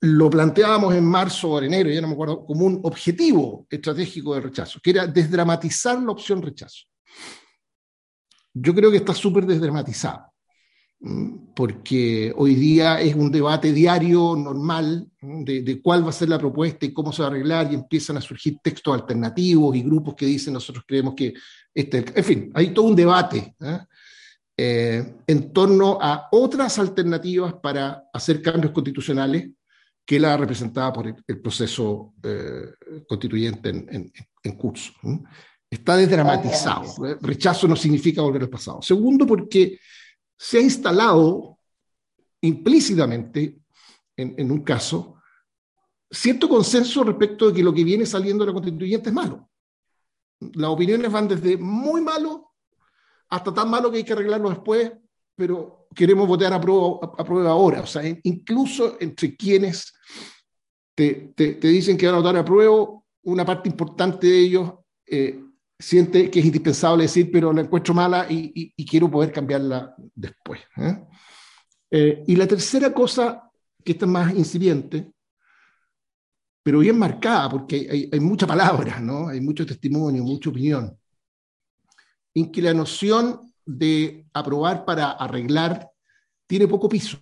lo 0.00 0.28
planteábamos 0.28 0.94
en 0.94 1.04
marzo 1.04 1.50
o 1.50 1.58
en 1.58 1.66
enero, 1.66 1.90
ya 1.90 2.00
no 2.00 2.08
me 2.08 2.14
acuerdo, 2.14 2.44
como 2.44 2.66
un 2.66 2.80
objetivo 2.82 3.66
estratégico 3.70 4.34
del 4.34 4.44
rechazo, 4.44 4.80
que 4.82 4.90
era 4.90 5.06
desdramatizar 5.06 6.02
la 6.02 6.10
opción 6.10 6.42
rechazo. 6.42 6.86
Yo 8.52 8.74
creo 8.74 8.90
que 8.90 8.96
está 8.96 9.14
súper 9.14 9.46
desdramatizado, 9.46 10.26
porque 11.54 12.32
hoy 12.36 12.56
día 12.56 13.00
es 13.00 13.14
un 13.14 13.30
debate 13.30 13.72
diario, 13.72 14.34
normal, 14.34 15.08
de, 15.20 15.80
cuál 15.80 16.04
va 16.04 16.10
a 16.10 16.12
ser 16.12 16.28
la 16.28 16.38
propuesta 16.38 16.84
y 16.84 16.92
cómo 16.92 17.12
se 17.12 17.22
va 17.22 17.28
a 17.28 17.30
arreglar, 17.30 17.70
y 17.70 17.76
empiezan 17.76 18.16
a 18.16 18.20
surgir 18.20 18.58
textos 18.60 18.92
alternativos 18.92 19.76
y 19.76 19.82
grupos 19.82 20.16
que 20.16 20.26
dicen 20.26 20.52
nosotros 20.52 20.84
creemos 20.86 21.14
que 21.14 21.32
este, 21.72 22.04
en 22.14 22.24
fin, 22.24 22.50
hay 22.54 22.74
todo 22.74 22.86
un 22.86 22.96
debate 22.96 23.54
¿eh? 23.60 23.78
Eh, 24.64 25.16
en 25.26 25.52
torno 25.52 25.98
a 26.00 26.28
otras 26.30 26.78
alternativas 26.78 27.54
para 27.54 28.04
hacer 28.12 28.40
cambios 28.40 28.72
constitucionales 28.72 29.50
que 30.06 30.20
la 30.20 30.36
representada 30.36 30.92
por 30.92 31.08
el, 31.08 31.40
proceso 31.40 32.14
eh, 32.22 32.72
constituyente 33.08 33.70
en, 33.70 34.12
en 34.40 34.56
curso. 34.56 34.92
Está 35.68 35.96
desdramatizado. 35.96 36.94
Rechazo 37.22 37.66
no 37.66 37.74
significa 37.74 38.22
volver 38.22 38.42
al 38.42 38.50
pasado. 38.50 38.80
Segundo, 38.82 39.26
porque 39.26 39.80
se 40.38 40.58
ha 40.58 40.60
instalado 40.60 41.58
implícitamente, 42.42 43.58
en, 44.16 44.52
un 44.52 44.62
caso, 44.62 45.16
cierto 46.08 46.48
consenso 46.48 47.02
respecto 47.02 47.48
de 47.48 47.54
que 47.54 47.64
lo 47.64 47.74
que 47.74 47.82
viene 47.82 48.06
saliendo 48.06 48.44
de 48.44 48.50
la 48.52 48.54
constituyente 48.54 49.08
es 49.08 49.14
malo. 49.14 49.50
Las 50.54 50.70
opiniones 50.70 51.10
van 51.10 51.26
desde 51.26 51.56
muy 51.56 52.00
malo 52.00 52.41
hasta 53.32 53.54
tan 53.54 53.70
malo 53.70 53.90
que 53.90 53.96
hay 53.96 54.04
que 54.04 54.12
arreglarlo 54.12 54.50
después, 54.50 54.92
pero 55.34 55.88
queremos 55.94 56.28
votar 56.28 56.52
a 56.52 56.60
prueba, 56.60 57.50
ahora. 57.50 57.80
O 57.80 57.86
sea, 57.86 58.02
incluso 58.24 58.98
entre 59.00 59.34
quienes 59.34 59.94
te, 60.94 61.32
dicen 61.62 61.96
que 61.96 62.04
van 62.04 62.16
a 62.16 62.18
votar 62.18 62.36
a 62.36 62.44
prueba, 62.44 62.88
una 63.22 63.46
parte 63.46 63.70
importante 63.70 64.26
de 64.26 64.38
ellos 64.38 64.74
eh, 65.06 65.42
siente 65.78 66.30
que 66.30 66.40
es 66.40 66.44
indispensable 66.44 67.04
decir, 67.04 67.30
pero 67.32 67.54
la 67.54 67.62
encuentro 67.62 67.94
mala 67.94 68.26
y, 68.28 68.70
quiero 68.84 69.10
poder 69.10 69.32
cambiarla 69.32 69.94
después. 70.14 70.60
¿eh? 70.76 71.04
Eh, 71.90 72.24
y 72.26 72.36
la 72.36 72.46
tercera 72.46 72.92
cosa, 72.92 73.50
que 73.82 73.92
está 73.92 74.04
más 74.04 74.34
incipiente, 74.34 75.10
pero 76.62 76.80
bien 76.80 76.98
marcada, 76.98 77.48
porque 77.48 77.88
hay, 77.90 78.10
hay, 78.12 78.20
mucha 78.20 78.46
palabra, 78.46 79.00
¿no? 79.00 79.28
hay 79.28 79.40
mucho 79.40 79.64
testimonio, 79.64 80.22
mucha 80.22 80.50
opinión, 80.50 80.98
en 82.34 82.50
que 82.50 82.62
la 82.62 82.74
noción 82.74 83.52
de 83.64 84.26
aprobar 84.32 84.84
para 84.84 85.10
arreglar 85.12 85.88
tiene 86.46 86.68
poco 86.68 86.88
piso. 86.88 87.18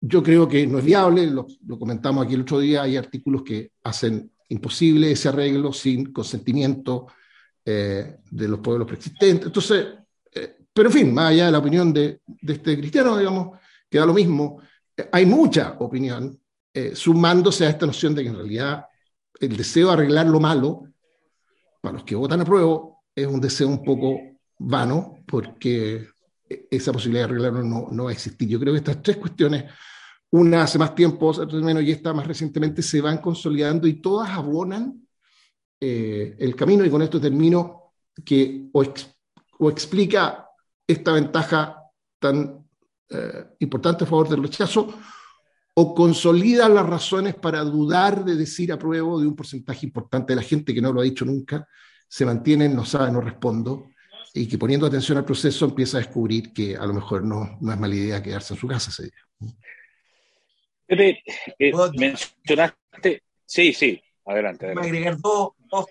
Yo 0.00 0.22
creo 0.22 0.46
que 0.48 0.66
no 0.66 0.78
es 0.78 0.84
viable, 0.84 1.26
lo, 1.26 1.46
lo 1.66 1.78
comentamos 1.78 2.24
aquí 2.24 2.34
el 2.34 2.42
otro 2.42 2.58
día, 2.58 2.82
hay 2.82 2.96
artículos 2.96 3.42
que 3.42 3.72
hacen 3.84 4.30
imposible 4.48 5.10
ese 5.10 5.28
arreglo 5.28 5.72
sin 5.72 6.12
consentimiento 6.12 7.06
eh, 7.64 8.18
de 8.30 8.48
los 8.48 8.60
pueblos 8.60 8.86
preexistentes. 8.86 9.46
Entonces, 9.46 9.86
eh, 10.32 10.56
pero 10.72 10.88
en 10.88 10.94
fin, 10.94 11.14
más 11.14 11.30
allá 11.30 11.46
de 11.46 11.52
la 11.52 11.58
opinión 11.58 11.92
de, 11.92 12.20
de 12.26 12.52
este 12.52 12.76
cristiano, 12.76 13.16
digamos, 13.16 13.58
que 13.88 13.98
da 13.98 14.06
lo 14.06 14.14
mismo, 14.14 14.60
eh, 14.96 15.08
hay 15.12 15.26
mucha 15.26 15.76
opinión 15.78 16.38
sumándose 16.92 17.64
a 17.64 17.70
esta 17.70 17.86
noción 17.86 18.16
de 18.16 18.24
que 18.24 18.30
en 18.30 18.34
realidad 18.34 18.86
el 19.38 19.56
deseo 19.56 19.86
de 19.86 19.92
arreglar 19.92 20.26
lo 20.26 20.40
malo, 20.40 20.88
para 21.80 21.94
los 21.94 22.02
que 22.02 22.16
votan 22.16 22.40
a 22.40 22.44
prueba, 22.44 22.80
es 23.14 23.26
un 23.26 23.40
deseo 23.40 23.68
un 23.68 23.82
poco 23.82 24.18
vano, 24.58 25.18
porque 25.26 26.08
esa 26.70 26.92
posibilidad 26.92 27.26
de 27.26 27.34
arreglarlo 27.34 27.62
no, 27.62 27.88
no 27.90 28.04
va 28.04 28.10
a 28.10 28.12
existir. 28.12 28.48
Yo 28.48 28.60
creo 28.60 28.72
que 28.72 28.78
estas 28.78 29.02
tres 29.02 29.16
cuestiones, 29.16 29.64
una 30.30 30.62
hace 30.62 30.78
más 30.78 30.94
tiempo, 30.94 31.28
otra 31.28 31.58
menos 31.60 31.82
y 31.82 31.90
esta 31.92 32.12
más 32.12 32.26
recientemente, 32.26 32.82
se 32.82 33.00
van 33.00 33.18
consolidando 33.18 33.86
y 33.86 33.94
todas 33.94 34.30
abonan 34.30 35.06
eh, 35.80 36.36
el 36.38 36.54
camino, 36.56 36.84
y 36.84 36.90
con 36.90 37.02
esto 37.02 37.20
termino, 37.20 37.92
que 38.24 38.68
o, 38.72 38.84
o 39.58 39.70
explica 39.70 40.46
esta 40.86 41.12
ventaja 41.12 41.76
tan 42.18 42.64
eh, 43.08 43.44
importante 43.60 44.04
a 44.04 44.06
favor 44.06 44.28
del 44.28 44.42
rechazo, 44.42 44.94
o 45.76 45.94
consolida 45.94 46.68
las 46.68 46.86
razones 46.86 47.34
para 47.34 47.64
dudar 47.64 48.24
de 48.24 48.36
decir 48.36 48.72
apruebo 48.72 49.20
de 49.20 49.26
un 49.26 49.34
porcentaje 49.34 49.86
importante 49.86 50.32
de 50.32 50.36
la 50.36 50.42
gente 50.42 50.72
que 50.72 50.80
no 50.80 50.92
lo 50.92 51.00
ha 51.00 51.04
dicho 51.04 51.24
nunca, 51.24 51.66
se 52.08 52.24
mantienen, 52.24 52.74
no 52.74 52.84
sabe, 52.84 53.10
no 53.10 53.20
respondo, 53.20 53.90
y 54.32 54.48
que 54.48 54.58
poniendo 54.58 54.86
atención 54.86 55.18
al 55.18 55.24
proceso 55.24 55.64
empieza 55.64 55.96
a 55.96 56.00
descubrir 56.00 56.52
que 56.52 56.76
a 56.76 56.84
lo 56.86 56.94
mejor 56.94 57.22
no, 57.22 57.56
no 57.60 57.72
es 57.72 57.78
mala 57.78 57.94
idea 57.94 58.22
quedarse 58.22 58.54
en 58.54 58.60
su 58.60 58.66
casa 58.66 58.90
ese 58.90 59.04
día. 59.04 59.54
Pepe, 60.86 61.22
eh, 61.58 61.72
mencionaste, 61.96 63.22
sí, 63.46 63.72
sí, 63.72 64.02
adelante. 64.26 64.74
Voy 64.74 64.82
a 64.82 64.86
agregar 64.86 65.16
dos, 65.18 65.52
dos 65.70 65.86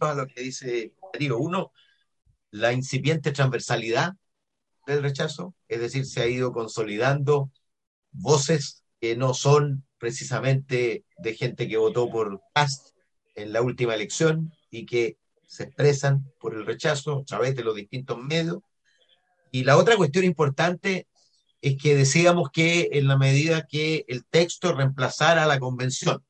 a 0.00 0.14
lo 0.14 0.26
que 0.26 0.42
dice 0.42 0.92
Darío. 1.12 1.38
Uno, 1.38 1.72
la 2.50 2.72
incipiente 2.72 3.32
transversalidad 3.32 4.14
del 4.86 5.02
rechazo, 5.02 5.54
es 5.66 5.80
decir, 5.80 6.06
se 6.06 6.22
ha 6.22 6.26
ido 6.26 6.52
consolidando 6.52 7.50
voces 8.12 8.84
que 9.00 9.16
no 9.16 9.34
son 9.34 9.84
precisamente 9.98 11.04
de 11.18 11.34
gente 11.34 11.68
que 11.68 11.76
votó 11.76 12.10
por 12.10 12.40
Cast 12.54 12.94
en 13.34 13.52
la 13.52 13.62
última 13.62 13.94
elección 13.94 14.52
y 14.70 14.86
que 14.86 15.16
se 15.46 15.64
expresan 15.64 16.30
por 16.40 16.54
el 16.54 16.66
rechazo 16.66 17.20
a 17.20 17.24
través 17.24 17.56
de 17.56 17.64
los 17.64 17.74
distintos 17.74 18.18
medios. 18.18 18.58
Y 19.50 19.64
la 19.64 19.76
otra 19.76 19.96
cuestión 19.96 20.24
importante 20.24 21.06
es 21.60 21.76
que 21.80 21.96
decíamos 21.96 22.50
que 22.52 22.90
en 22.92 23.08
la 23.08 23.16
medida 23.16 23.66
que 23.66 24.04
el 24.08 24.24
texto 24.26 24.74
reemplazara 24.74 25.46
la 25.46 25.58
convención, 25.58 26.22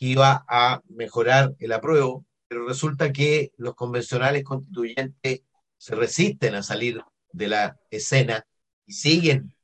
iba 0.00 0.44
a 0.48 0.82
mejorar 0.88 1.54
el 1.60 1.72
apruebo, 1.72 2.26
pero 2.48 2.66
resulta 2.66 3.12
que 3.12 3.52
los 3.56 3.74
convencionales 3.74 4.44
constituyentes 4.44 5.42
se 5.76 5.94
resisten 5.94 6.54
a 6.54 6.62
salir 6.62 7.00
de 7.32 7.48
la 7.48 7.76
escena 7.90 8.44
y 8.86 8.94
siguen 8.94 9.54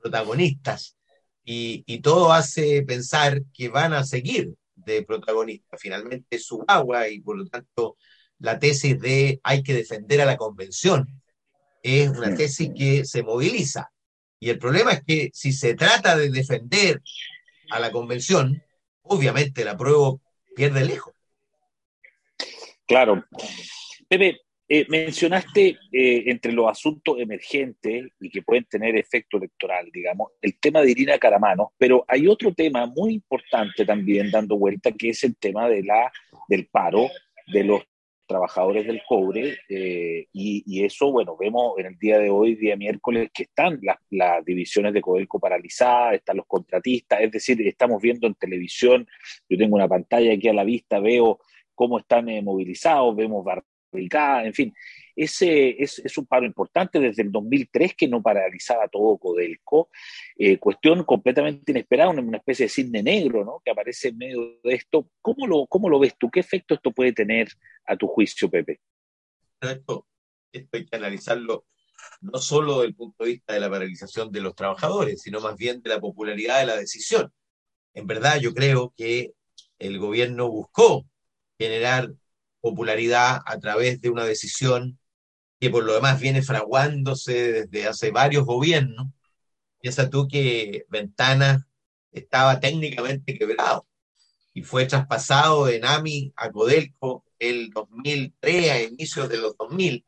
protagonistas 0.00 0.96
y, 1.44 1.82
y, 1.86 2.00
todo 2.00 2.32
hace 2.32 2.82
pensar 2.82 3.42
que 3.54 3.70
van 3.70 3.94
a 3.94 4.04
seguir 4.04 4.54
de 4.94 5.02
protagonistas. 5.04 5.80
Finalmente 5.80 6.38
su 6.38 6.64
agua 6.66 7.08
y 7.08 7.20
por 7.20 7.36
lo 7.36 7.46
tanto 7.46 7.96
la 8.38 8.58
tesis 8.58 8.98
de 9.00 9.40
hay 9.42 9.62
que 9.62 9.74
defender 9.74 10.20
a 10.20 10.26
la 10.26 10.36
convención 10.36 11.06
es 11.82 12.08
una 12.08 12.34
tesis 12.34 12.70
que 12.76 13.04
se 13.04 13.22
moviliza. 13.22 13.90
Y 14.40 14.50
el 14.50 14.58
problema 14.58 14.92
es 14.92 15.02
que 15.04 15.30
si 15.32 15.52
se 15.52 15.74
trata 15.74 16.16
de 16.16 16.30
defender 16.30 17.02
a 17.70 17.80
la 17.80 17.90
convención, 17.90 18.62
obviamente 19.02 19.64
la 19.64 19.76
prueba 19.76 20.14
pierde 20.54 20.84
lejos. 20.84 21.14
Claro. 22.86 23.24
Pepe, 24.08 24.40
eh, 24.70 24.84
mencionaste 24.88 25.78
eh, 25.90 26.24
entre 26.26 26.52
los 26.52 26.70
asuntos 26.70 27.18
emergentes 27.18 28.12
y 28.20 28.28
que 28.28 28.42
pueden 28.42 28.64
tener 28.64 28.96
efecto 28.96 29.38
electoral, 29.38 29.88
digamos, 29.90 30.32
el 30.42 30.58
tema 30.58 30.82
de 30.82 30.90
Irina 30.90 31.16
Caramano, 31.16 31.72
pero 31.78 32.04
hay 32.06 32.28
otro 32.28 32.52
tema 32.52 32.84
muy 32.84 33.14
importante 33.14 33.86
también 33.86 34.30
dando 34.30 34.58
vuelta, 34.58 34.92
que 34.92 35.08
es 35.10 35.24
el 35.24 35.36
tema 35.36 35.70
de 35.70 35.84
la, 35.84 36.12
del 36.48 36.66
paro 36.66 37.08
de 37.46 37.64
los 37.64 37.82
trabajadores 38.26 38.86
del 38.86 39.00
cobre, 39.08 39.56
eh, 39.70 40.26
y, 40.34 40.84
eso, 40.84 41.10
bueno, 41.10 41.34
vemos 41.38 41.78
en 41.78 41.86
el 41.86 41.98
día 41.98 42.18
de 42.18 42.28
hoy, 42.28 42.54
día 42.54 42.76
miércoles, 42.76 43.30
que 43.32 43.44
están 43.44 43.80
las, 44.10 44.44
divisiones 44.44 44.92
de 44.92 45.00
Codelco 45.00 45.40
paralizadas, 45.40 46.16
están 46.16 46.36
los 46.36 46.46
contratistas, 46.46 47.22
es 47.22 47.32
decir, 47.32 47.66
estamos 47.66 48.02
viendo 48.02 48.26
en 48.26 48.34
televisión, 48.34 49.08
yo 49.48 49.56
tengo 49.56 49.76
una 49.76 49.88
pantalla 49.88 50.34
aquí 50.34 50.46
a 50.46 50.52
la 50.52 50.64
vista, 50.64 51.00
veo 51.00 51.40
cómo 51.74 52.00
están 52.00 52.26
movilizados, 52.44 53.16
vemos 53.16 53.46
en 53.92 54.54
fin, 54.54 54.74
ese 55.16 55.82
es, 55.82 56.16
un 56.16 56.26
paro 56.26 56.46
importante 56.46 57.00
desde 57.00 57.22
el 57.22 57.32
2003 57.32 57.94
que 57.96 58.08
no 58.08 58.22
paralizaba 58.22 58.88
todo 58.88 59.18
Codelco, 59.18 59.90
eh, 60.36 60.58
cuestión 60.58 61.04
completamente 61.04 61.72
inesperada, 61.72 62.10
una, 62.10 62.22
una, 62.22 62.38
especie 62.38 62.66
de 62.66 62.70
cisne 62.70 63.02
negro 63.02 63.44
¿no? 63.44 63.60
que 63.64 63.70
aparece 63.70 64.08
en 64.08 64.18
medio 64.18 64.60
de 64.62 64.74
esto. 64.74 65.10
¿Cómo 65.20 65.46
lo, 65.46 65.66
¿Cómo 65.66 65.88
lo 65.88 65.98
ves 65.98 66.14
tú? 66.18 66.30
¿Qué 66.30 66.40
efecto 66.40 66.74
esto 66.74 66.92
puede 66.92 67.12
tener 67.12 67.48
a 67.86 67.96
tu 67.96 68.06
juicio, 68.06 68.48
Pepe? 68.48 68.80
Esto, 69.60 70.06
esto 70.52 70.76
hay 70.76 70.86
que 70.86 70.96
analizarlo 70.96 71.66
no 72.20 72.38
solo 72.38 72.76
desde 72.76 72.88
el 72.88 72.94
punto 72.94 73.24
de 73.24 73.30
vista 73.30 73.54
de 73.54 73.60
la 73.60 73.70
paralización 73.70 74.30
de 74.30 74.40
los 74.40 74.54
trabajadores, 74.54 75.20
sino 75.20 75.40
más 75.40 75.56
bien 75.56 75.82
de 75.82 75.90
la 75.90 76.00
popularidad 76.00 76.60
de 76.60 76.66
la 76.66 76.76
decisión. 76.76 77.32
En 77.94 78.06
verdad, 78.06 78.38
yo 78.38 78.54
creo 78.54 78.94
que 78.96 79.32
el 79.78 79.98
gobierno 79.98 80.48
buscó 80.48 81.06
generar 81.58 82.12
popularidad 82.60 83.40
a 83.44 83.58
través 83.58 84.00
de 84.00 84.10
una 84.10 84.24
decisión 84.24 84.98
que 85.60 85.70
por 85.70 85.84
lo 85.84 85.94
demás 85.94 86.20
viene 86.20 86.42
fraguándose 86.42 87.52
desde 87.52 87.88
hace 87.88 88.10
varios 88.10 88.44
gobiernos. 88.44 89.08
Piensa 89.80 90.10
tú 90.10 90.28
que 90.28 90.84
Ventana 90.88 91.66
estaba 92.12 92.60
técnicamente 92.60 93.36
quebrado 93.38 93.86
y 94.54 94.62
fue 94.62 94.86
traspasado 94.86 95.66
de 95.66 95.80
NAMI 95.80 96.32
a 96.36 96.50
Codelco 96.50 97.24
el 97.38 97.70
2003, 97.70 98.70
a 98.70 98.82
inicios 98.82 99.28
de 99.28 99.38
los 99.38 99.56
2000. 99.56 100.04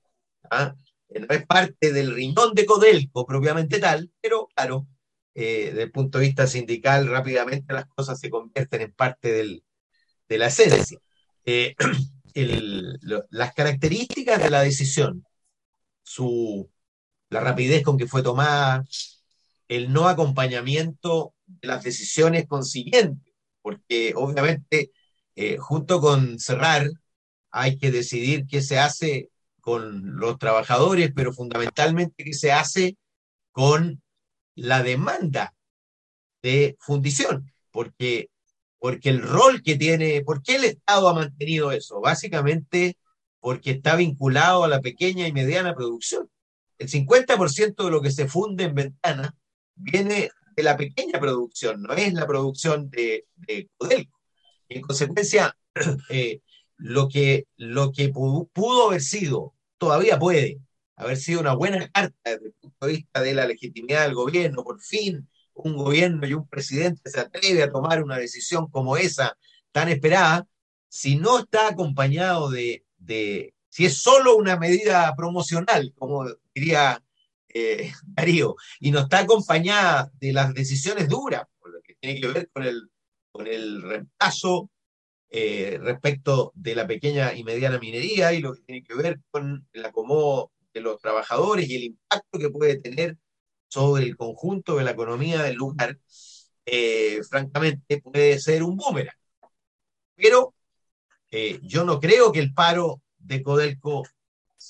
¿ah? 0.50 0.74
No 1.08 1.34
es 1.34 1.46
parte 1.46 1.92
del 1.92 2.14
riñón 2.14 2.54
de 2.54 2.66
Codelco 2.66 3.26
propiamente 3.26 3.78
tal, 3.78 4.10
pero 4.20 4.48
claro, 4.54 4.86
eh, 5.34 5.66
desde 5.66 5.82
el 5.84 5.92
punto 5.92 6.18
de 6.18 6.26
vista 6.26 6.46
sindical, 6.46 7.06
rápidamente 7.08 7.72
las 7.72 7.86
cosas 7.86 8.18
se 8.18 8.30
convierten 8.30 8.82
en 8.82 8.92
parte 8.92 9.32
del, 9.32 9.64
de 10.28 10.38
la 10.38 10.46
esencia. 10.46 10.98
Eh, 11.44 11.74
el, 12.34 12.98
las 13.30 13.54
características 13.54 14.42
de 14.42 14.50
la 14.50 14.62
decisión, 14.62 15.24
la 17.30 17.40
rapidez 17.40 17.82
con 17.82 17.96
que 17.96 18.06
fue 18.06 18.22
tomada, 18.22 18.84
el 19.68 19.92
no 19.92 20.08
acompañamiento 20.08 21.34
de 21.46 21.68
las 21.68 21.84
decisiones 21.84 22.46
consiguientes, 22.46 23.32
porque 23.62 24.12
obviamente 24.16 24.90
eh, 25.36 25.56
junto 25.58 26.00
con 26.00 26.38
cerrar 26.38 26.88
hay 27.50 27.78
que 27.78 27.90
decidir 27.90 28.46
qué 28.46 28.62
se 28.62 28.78
hace 28.78 29.30
con 29.60 30.16
los 30.16 30.38
trabajadores, 30.38 31.12
pero 31.14 31.32
fundamentalmente 31.32 32.24
qué 32.24 32.32
se 32.32 32.52
hace 32.52 32.96
con 33.52 34.02
la 34.54 34.82
demanda 34.82 35.54
de 36.42 36.76
fundición, 36.80 37.52
porque 37.70 38.30
porque 38.80 39.10
el 39.10 39.22
rol 39.22 39.62
que 39.62 39.76
tiene, 39.76 40.22
¿por 40.22 40.42
qué 40.42 40.56
el 40.56 40.64
Estado 40.64 41.08
ha 41.08 41.14
mantenido 41.14 41.70
eso? 41.70 42.00
Básicamente 42.00 42.96
porque 43.38 43.72
está 43.72 43.94
vinculado 43.94 44.64
a 44.64 44.68
la 44.68 44.80
pequeña 44.80 45.28
y 45.28 45.32
mediana 45.32 45.74
producción. 45.74 46.28
El 46.78 46.88
50% 46.88 47.84
de 47.84 47.90
lo 47.90 48.00
que 48.00 48.10
se 48.10 48.26
funde 48.26 48.64
en 48.64 48.74
ventana 48.74 49.36
viene 49.76 50.30
de 50.56 50.62
la 50.62 50.78
pequeña 50.78 51.20
producción, 51.20 51.82
no 51.82 51.92
es 51.92 52.14
la 52.14 52.26
producción 52.26 52.88
de, 52.90 53.26
de 53.36 53.68
Codelco. 53.76 54.18
En 54.70 54.80
consecuencia, 54.80 55.54
eh, 56.08 56.40
lo, 56.78 57.08
que, 57.08 57.46
lo 57.56 57.92
que 57.92 58.08
pudo, 58.08 58.46
pudo 58.46 58.88
haber 58.88 59.02
sido, 59.02 59.54
todavía 59.76 60.18
puede 60.18 60.58
haber 60.96 61.18
sido 61.18 61.40
una 61.40 61.54
buena 61.54 61.86
carta 61.90 62.16
desde 62.24 62.46
el 62.46 62.54
punto 62.54 62.86
de 62.86 62.92
vista 62.92 63.20
de 63.20 63.34
la 63.34 63.46
legitimidad 63.46 64.04
del 64.04 64.14
gobierno, 64.14 64.64
por 64.64 64.80
fin 64.80 65.28
un 65.64 65.76
gobierno 65.76 66.26
y 66.26 66.34
un 66.34 66.48
presidente 66.48 67.10
se 67.10 67.20
atreve 67.20 67.62
a 67.62 67.70
tomar 67.70 68.02
una 68.02 68.16
decisión 68.18 68.70
como 68.70 68.96
esa, 68.96 69.36
tan 69.72 69.88
esperada, 69.88 70.46
si 70.88 71.16
no 71.16 71.38
está 71.38 71.68
acompañado 71.68 72.50
de, 72.50 72.84
si 73.68 73.86
es 73.86 73.98
solo 74.02 74.36
una 74.36 74.56
medida 74.56 75.14
promocional, 75.16 75.94
como 75.96 76.26
diría 76.54 77.02
eh, 77.48 77.92
Darío, 78.04 78.56
y 78.80 78.90
no 78.90 79.00
está 79.00 79.20
acompañada 79.20 80.10
de 80.20 80.32
las 80.32 80.52
decisiones 80.54 81.08
duras, 81.08 81.44
por 81.58 81.72
lo 81.72 81.80
que 81.82 81.94
tiene 81.94 82.20
que 82.20 82.28
ver 82.28 82.50
con 82.52 82.64
el, 82.64 82.90
con 83.32 83.46
el 83.46 83.82
reemplazo 83.82 84.70
eh, 85.30 85.78
respecto 85.80 86.50
de 86.56 86.74
la 86.74 86.86
pequeña 86.88 87.34
y 87.34 87.44
mediana 87.44 87.78
minería 87.78 88.32
y 88.32 88.40
lo 88.40 88.52
que 88.52 88.62
tiene 88.62 88.82
que 88.82 88.94
ver 88.94 89.20
con 89.30 89.64
el 89.72 89.84
acomodo 89.84 90.50
de 90.74 90.80
los 90.80 91.00
trabajadores 91.00 91.68
y 91.68 91.76
el 91.76 91.84
impacto 91.84 92.38
que 92.38 92.50
puede 92.50 92.80
tener 92.80 93.16
sobre 93.70 94.04
el 94.04 94.16
conjunto 94.16 94.76
de 94.76 94.84
la 94.84 94.92
economía 94.92 95.42
del 95.42 95.56
lugar, 95.56 95.98
eh, 96.66 97.22
francamente 97.28 98.00
puede 98.02 98.38
ser 98.40 98.62
un 98.62 98.76
boomerang. 98.76 99.16
Pero 100.14 100.54
eh, 101.30 101.60
yo 101.62 101.84
no 101.84 102.00
creo 102.00 102.32
que 102.32 102.40
el 102.40 102.52
paro 102.54 103.02
de 103.18 103.42
Codelco, 103.42 104.04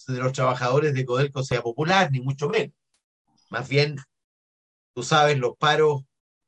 de 0.09 0.19
los 0.19 0.33
trabajadores 0.33 0.95
de 0.95 1.05
Codelco, 1.07 1.43
sea 1.43 1.63
popular, 1.63 2.11
ni 2.13 2.21
mucho 2.21 2.49
menos. 2.49 2.75
Más 3.51 3.69
bien, 3.69 3.97
tú 4.95 5.03
sabes, 5.03 5.39
los 5.39 5.57
paros 5.57 6.03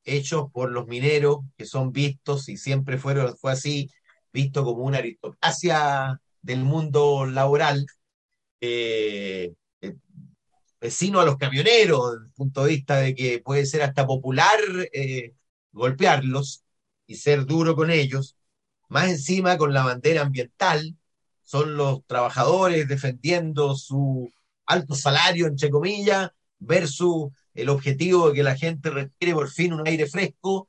hechos 0.05 0.51
por 0.53 0.71
los 0.71 0.87
mineros, 0.87 1.41
que 1.57 1.65
son 1.67 1.93
vistos, 1.93 2.49
y 2.49 2.57
siempre 2.57 2.99
fueron, 2.99 3.37
fue 3.39 3.53
así, 3.53 3.91
visto 4.33 4.65
como 4.65 4.85
una 4.85 4.99
aristocracia 4.99 6.21
del 6.43 6.65
mundo 6.65 7.27
laboral, 7.27 7.87
eh, 8.61 9.55
vecino 10.83 11.21
a 11.21 11.25
los 11.25 11.37
camioneros, 11.39 12.13
desde 12.13 12.27
el 12.27 12.33
punto 12.33 12.65
de 12.65 12.71
vista 12.71 12.97
de 12.97 13.15
que 13.15 13.39
puede 13.39 13.67
ser 13.67 13.83
hasta 13.83 14.05
popular 14.07 14.59
eh, 14.93 15.33
golpearlos 15.71 16.65
y 17.07 17.17
ser 17.17 17.47
duro 17.47 17.77
con 17.77 17.91
ellos, 17.91 18.37
más 18.89 19.09
encima 19.09 19.57
con 19.59 19.73
la 19.73 19.85
bandera 19.85 20.23
ambiental, 20.23 20.97
son 21.45 21.77
los 21.77 22.05
trabajadores 22.07 22.89
defendiendo 22.89 23.77
su 23.77 24.33
alto 24.67 24.95
salario, 24.97 25.47
entre 25.47 25.71
comillas, 25.71 26.31
versus 26.59 27.31
el 27.55 27.69
objetivo 27.69 28.29
de 28.29 28.35
que 28.35 28.43
la 28.43 28.57
gente 28.57 28.91
respire 28.91 29.35
por 29.35 29.51
fin 29.51 29.73
un 29.75 29.87
aire 29.87 30.07
fresco. 30.07 30.69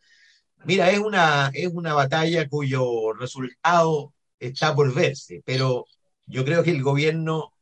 Mira, 0.65 0.91
es 0.91 0.99
una, 0.99 1.49
es 1.53 1.69
una 1.73 1.93
batalla 1.95 2.47
cuyo 2.49 3.13
resultado 3.13 4.13
está 4.39 4.75
por 4.75 4.93
verse, 4.93 5.41
pero 5.45 5.85
yo 6.27 6.45
creo 6.45 6.63
que 6.63 6.71
el 6.71 6.83
gobierno 6.83 7.53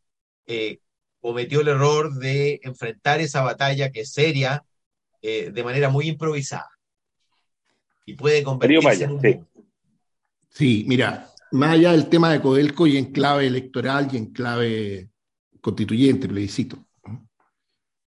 eh, 0.48 0.80
cometió 1.22 1.62
el 1.62 1.70
error 1.70 2.14
de 2.16 2.60
enfrentar 2.64 3.22
esa 3.22 3.44
batalla 3.44 3.92
que 3.92 4.02
es 4.02 4.12
seria 4.12 4.66
eh, 5.22 5.52
de 5.54 5.64
manera 5.64 5.90
muy 5.90 6.08
improvisada. 6.08 6.70
Y 8.06 8.16
puede 8.16 8.44
convertirse 8.44 9.04
en 9.04 9.12
un... 9.12 9.48
sí. 10.50 10.84
mira, 10.88 11.30
más 11.52 11.72
allá 11.74 11.92
del 11.92 12.10
tema 12.10 12.32
de 12.32 12.42
Codelco 12.42 12.88
y 12.88 12.98
en 12.98 13.12
clave 13.12 13.46
electoral 13.46 14.10
y 14.12 14.18
en 14.18 14.34
clave 14.34 15.10
constituyente, 15.62 16.28
plebiscito, 16.28 16.84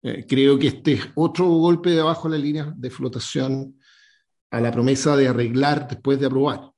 eh, 0.01 0.25
creo 0.27 0.57
que 0.57 0.67
este 0.67 0.93
es 0.93 1.01
otro 1.15 1.48
golpe 1.48 1.89
de 1.89 2.01
abajo 2.01 2.29
de 2.29 2.38
la 2.38 2.43
línea 2.43 2.74
de 2.75 2.89
flotación 2.89 3.79
a 4.51 4.62
la 4.62 4.72
promesa 4.72 5.15
de 5.17 5.27
arreglar 5.27 5.88
después 5.88 6.19
de 6.19 6.27
aprobar. 6.27 6.72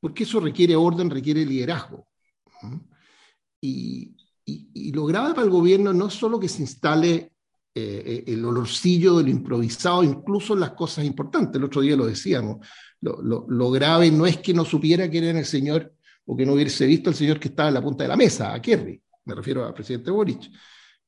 Porque 0.00 0.24
eso 0.24 0.40
requiere 0.40 0.74
orden, 0.74 1.10
requiere 1.10 1.44
liderazgo. 1.44 2.08
Y, 3.60 4.16
y, 4.48 4.92
lo 4.92 5.04
grave 5.04 5.34
para 5.34 5.44
el 5.44 5.50
gobierno 5.50 5.92
no 5.92 6.08
es 6.08 6.14
solo 6.14 6.40
que 6.40 6.48
se 6.48 6.62
instale 6.62 7.32
eh, 7.74 8.02
eh, 8.06 8.24
el 8.28 8.44
olorcillo 8.44 9.18
de 9.18 9.24
lo 9.24 9.30
improvisado, 9.30 10.02
incluso 10.02 10.56
las 10.56 10.70
cosas 10.70 11.04
importantes. 11.04 11.56
El 11.56 11.64
otro 11.64 11.82
día 11.82 11.96
lo 11.96 12.06
decíamos. 12.06 12.66
Lo, 13.00 13.70
grave 13.70 14.10
no 14.10 14.26
es 14.26 14.38
que 14.38 14.54
no 14.54 14.64
supiera 14.64 15.08
quién 15.08 15.24
era 15.24 15.38
el 15.38 15.44
señor 15.44 15.92
o 16.24 16.36
que 16.36 16.44
no 16.44 16.54
hubiese 16.54 16.86
visto 16.86 17.10
al 17.10 17.16
señor 17.16 17.38
que 17.38 17.48
estaba 17.48 17.68
en 17.68 17.74
la 17.74 17.82
punta 17.82 18.04
de 18.04 18.08
la 18.08 18.16
mesa, 18.16 18.52
a 18.52 18.60
Kerry, 18.60 19.00
me 19.24 19.34
refiero 19.34 19.64
al 19.64 19.74
presidente 19.74 20.10
Boric. 20.10 20.50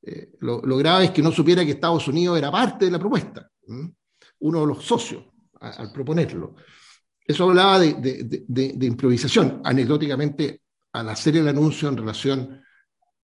Eh, 0.03 0.31
lo, 0.39 0.61
grave 0.77 1.05
es 1.05 1.11
que 1.11 1.21
no 1.21 1.31
supiera 1.31 1.65
que 1.65 1.71
Estados 1.71 2.07
Unidos 2.07 2.37
era 2.37 2.51
parte 2.51 2.85
de 2.85 2.91
la 2.91 2.99
propuesta, 2.99 3.49
uno 4.39 4.61
de 4.61 4.67
los 4.67 4.83
socios 4.83 5.23
al 5.59 5.91
proponerlo. 5.91 6.55
Eso 7.23 7.49
hablaba 7.49 7.79
de, 7.79 7.93
de, 8.47 8.85
improvisación. 8.85 9.61
Anecdóticamente, 9.63 10.61
al 10.93 11.09
hacer 11.09 11.37
el 11.37 11.47
anuncio 11.47 11.87
en 11.87 11.97
relación 11.97 12.61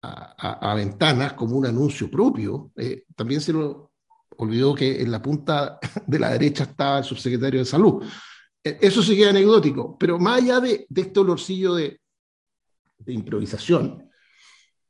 a, 0.01 0.73
ventanas 0.75 1.33
como 1.33 1.57
un 1.57 1.65
anuncio 1.65 2.09
propio. 2.09 2.71
Eh, 2.75 3.05
también 3.15 3.41
se 3.41 3.53
lo 3.53 3.91
olvidó 4.37 4.75
que 4.75 5.01
en 5.01 5.11
la 5.11 5.21
punta 5.21 5.79
de 6.07 6.19
la 6.19 6.31
derecha 6.31 6.63
estaba 6.63 6.99
el 6.99 7.03
subsecretario 7.03 7.59
de 7.59 7.65
Salud. 7.65 8.03
Eh, 8.63 8.77
eso 8.81 9.01
sí 9.01 9.15
queda 9.15 9.29
anecdótico, 9.29 9.97
pero 9.97 10.19
más 10.19 10.41
allá 10.41 10.59
de, 10.59 10.87
este 10.93 11.19
olorcillo 11.19 11.75
de, 11.75 11.99
improvisación, 13.07 14.09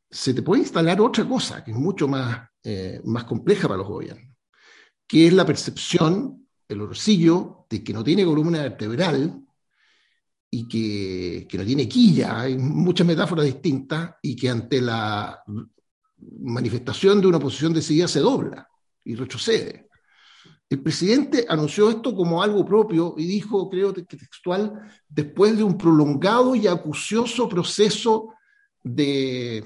se 0.10 0.34
te 0.34 0.42
puede 0.42 0.62
instalar 0.62 1.00
otra 1.02 1.28
cosa 1.28 1.64
que 1.64 1.72
es 1.72 1.78
mucho 1.78 2.08
más, 2.08 2.50
eh, 2.64 3.02
más 3.04 3.26
compleja 3.26 3.68
para 3.68 3.80
los 3.80 3.88
gobiernos, 3.88 4.34
que 5.06 5.28
es 5.28 5.34
la 5.34 5.46
percepción, 5.46 6.48
el 6.68 6.82
olorcillo 6.82 7.66
de 7.70 7.84
que 7.84 7.94
no 7.94 8.04
tiene 8.04 8.26
columna 8.26 8.64
vertebral 8.64 9.47
y 10.58 10.68
que, 10.68 11.58
no 11.58 11.64
tiene 11.64 11.88
quilla, 11.88 12.42
hay 12.42 12.58
muchas 12.58 13.06
metáforas 13.06 13.46
distintas, 13.46 14.16
y 14.24 14.36
que 14.36 14.50
ante 14.50 14.82
la 14.82 15.44
manifestación 16.40 17.22
de 17.22 17.28
una 17.28 17.40
posición 17.40 17.74
decidida 17.74 18.08
se 18.08 18.22
dobla 18.22 18.68
y 19.04 19.14
retrocede. 19.14 19.88
El 20.68 20.82
presidente 20.82 21.46
anunció 21.48 21.90
esto 21.92 22.16
como 22.16 22.42
algo 22.42 22.66
propio 22.66 23.14
y 23.18 23.26
dijo, 23.28 23.70
creo 23.70 23.94
que 23.94 24.02
textual, 24.02 24.74
después 25.08 25.56
de 25.56 25.64
un 25.64 25.78
prolongado 25.78 26.56
y 26.56 26.66
acucioso 26.66 27.48
proceso 27.48 28.34
de 28.84 29.64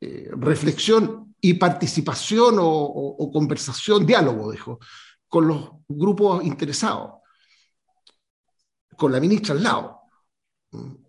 eh, 0.00 0.30
reflexión 0.30 1.34
y 1.40 1.54
participación 1.54 2.56
o 2.60 3.30
conversación, 3.32 4.06
diálogo, 4.06 4.52
dijo, 4.52 4.78
con 5.28 5.48
los 5.48 5.70
grupos 5.88 6.44
interesados 6.44 7.18
con 8.98 9.12
la 9.12 9.20
ministra 9.20 9.54
al 9.54 9.62
lado. 9.62 9.97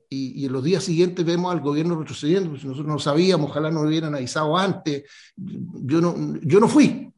Y, 0.09 0.45
en 0.45 0.51
los 0.53 0.63
días 0.63 0.83
siguientes 0.83 1.23
vemos 1.25 1.51
al 1.51 1.61
gobierno 1.61 1.99
retrocediendo, 1.99 2.57
si 2.57 2.65
nosotros 2.65 2.87
no 2.87 2.99
sabíamos, 2.99 3.51
ojalá 3.51 3.69
nos 3.69 3.85
hubieran 3.85 4.15
avisado 4.15 4.57
antes, 4.57 5.03
yo 5.35 6.01
no, 6.01 6.39
yo 6.41 6.59
no 6.59 6.67
fui. 6.67 7.13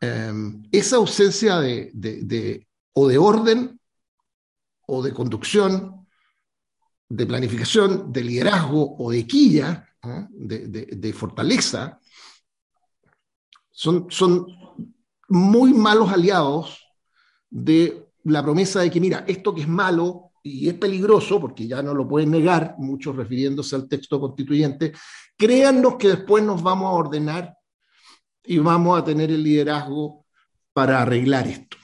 Em, 0.00 0.62
esa 0.72 0.96
ausencia 0.96 1.60
de, 1.60 1.90
de, 1.94 2.66
o 2.92 3.08
de 3.08 3.18
orden 3.18 3.80
o 4.86 5.02
de 5.02 5.12
conducción, 5.12 6.06
de 7.08 7.26
planificación, 7.26 8.12
de 8.12 8.24
liderazgo 8.24 8.96
o 8.98 9.10
de 9.10 9.26
quilla, 9.26 9.88
de, 10.30 11.12
fortaleza, 11.12 12.00
son, 13.70 14.10
son 14.10 14.46
muy 15.28 15.72
malos 15.72 16.10
aliados 16.10 16.84
de 17.48 18.08
la 18.24 18.42
promesa 18.42 18.80
de 18.80 18.90
que, 18.90 19.00
mira, 19.00 19.24
esto 19.28 19.54
que 19.54 19.62
es 19.62 19.68
malo 19.68 20.31
y 20.42 20.68
es 20.68 20.74
peligroso, 20.74 21.40
porque 21.40 21.66
ya 21.66 21.82
no 21.82 21.94
lo 21.94 22.06
pueden 22.08 22.30
negar, 22.32 22.74
muchos 22.78 23.14
refiriéndose 23.14 23.76
al 23.76 23.88
texto 23.88 24.20
constituyente, 24.20 24.92
créannos 25.36 25.96
que 25.96 26.08
después 26.08 26.42
nos 26.42 26.62
vamos 26.62 26.86
a 26.86 26.94
ordenar 26.94 27.54
y 28.44 28.58
vamos 28.58 28.98
a 28.98 29.04
tener 29.04 29.30
el 29.30 29.42
liderazgo 29.42 30.26
para 30.72 31.02
arreglar 31.02 31.46
esto. 31.46 31.76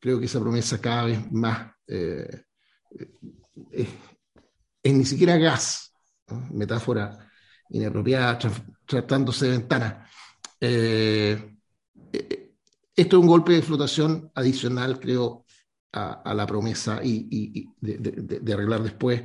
creo 0.00 0.18
que 0.18 0.26
esa 0.26 0.40
promesa 0.40 0.80
cada 0.80 1.04
vez 1.04 1.32
más 1.32 1.72
eh, 1.86 2.44
eh, 2.98 3.88
es, 4.82 4.94
ni 4.94 5.04
siquiera 5.04 5.36
gas, 5.36 5.92
metáfora 6.50 7.30
inapropiada 7.70 8.38
tratándose 8.86 9.46
de 9.46 9.50
ventana. 9.52 10.08
Eh, 10.60 11.56
esto 12.96 13.16
es 13.16 13.20
un 13.20 13.28
golpe 13.28 13.52
de 13.52 13.62
flotación 13.62 14.30
adicional, 14.34 14.98
creo, 14.98 15.44
a, 15.92 16.34
la 16.34 16.46
promesa 16.46 17.00
y, 17.02 17.68
de, 17.80 18.52
arreglar 18.52 18.82
después. 18.82 19.22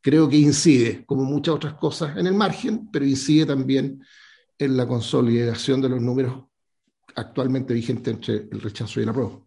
Creo 0.00 0.28
que 0.28 0.36
incide, 0.36 1.04
como 1.06 1.24
muchas 1.24 1.54
otras 1.54 1.74
cosas, 1.74 2.16
en 2.16 2.26
el 2.26 2.34
margen, 2.34 2.90
pero 2.90 3.04
incide 3.04 3.46
también 3.46 4.02
en 4.58 4.76
la 4.76 4.86
consolidación 4.86 5.80
de 5.80 5.88
los 5.88 6.00
números 6.00 6.44
actualmente 7.14 7.74
vigentes 7.74 8.14
entre 8.14 8.34
el 8.34 8.60
rechazo 8.60 9.00
y 9.00 9.04
la 9.04 9.12
prueba. 9.12 9.38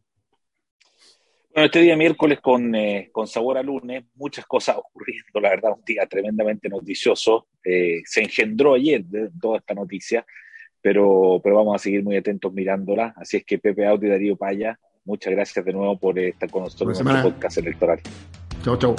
Bueno, 1.53 1.65
este 1.67 1.81
día 1.81 1.95
miércoles 1.95 2.39
con, 2.41 2.75
eh, 2.75 3.09
con 3.11 3.27
sabor 3.27 3.57
a 3.57 3.63
lunes, 3.63 4.05
muchas 4.15 4.45
cosas 4.45 4.77
ocurriendo, 4.77 5.39
la 5.39 5.49
verdad, 5.49 5.71
un 5.77 5.85
día 5.85 6.05
tremendamente 6.05 6.67
noticioso. 6.67 7.47
Eh, 7.63 8.01
se 8.05 8.23
engendró 8.23 8.73
ayer 8.73 9.05
toda 9.39 9.59
esta 9.59 9.73
noticia 9.73 10.25
pero, 10.85 11.41
pero 11.43 11.55
vamos 11.55 11.73
a 11.75 11.79
seguir 11.79 12.03
muy 12.03 12.15
atentos 12.15 12.53
mirándola. 12.53 13.11
Así 13.17 13.37
es 13.37 13.43
que 13.43 13.57
Pepe 13.57 13.87
Auto 13.87 14.05
y 14.05 14.09
Darío 14.09 14.35
Paya, 14.35 14.79
muchas 15.05 15.31
gracias 15.31 15.63
de 15.63 15.71
nuevo 15.71 15.97
por 15.97 16.19
estar 16.19 16.49
con 16.49 16.63
nosotros 16.63 16.99
en 16.99 17.05
nuestro 17.05 17.31
podcast 17.31 17.57
electoral. 17.57 18.01
Chao, 18.63 18.77
chao. 18.77 18.95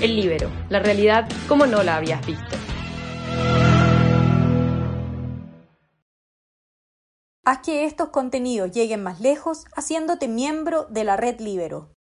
El 0.00 0.16
Libero, 0.16 0.50
la 0.68 0.80
realidad 0.80 1.28
como 1.48 1.66
no 1.66 1.82
la 1.82 1.96
habías 1.96 2.26
visto. 2.26 2.56
Haz 7.44 7.60
que 7.60 7.84
estos 7.84 8.08
contenidos 8.08 8.72
lleguen 8.72 9.02
más 9.04 9.20
lejos 9.20 9.66
haciéndote 9.76 10.26
miembro 10.26 10.84
de 10.90 11.04
la 11.04 11.16
red 11.16 11.38
Libero. 11.38 11.95